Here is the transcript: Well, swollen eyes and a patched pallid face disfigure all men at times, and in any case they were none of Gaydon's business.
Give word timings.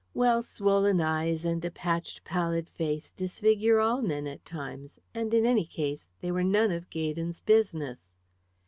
Well, 0.15 0.41
swollen 0.41 0.99
eyes 0.99 1.45
and 1.45 1.63
a 1.63 1.69
patched 1.69 2.23
pallid 2.23 2.67
face 2.69 3.11
disfigure 3.11 3.79
all 3.79 4.01
men 4.01 4.25
at 4.25 4.43
times, 4.43 4.99
and 5.13 5.31
in 5.31 5.45
any 5.45 5.63
case 5.67 6.09
they 6.21 6.31
were 6.31 6.43
none 6.43 6.71
of 6.71 6.89
Gaydon's 6.89 7.39
business. 7.41 8.11